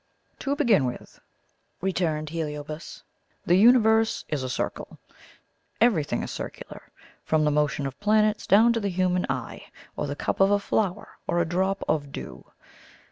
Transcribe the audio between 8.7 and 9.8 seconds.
to the human eye,